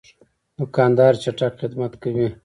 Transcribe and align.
دوکاندار 0.57 1.13
چټک 1.23 1.53
خدمت 1.61 1.93
کوي. 2.03 2.27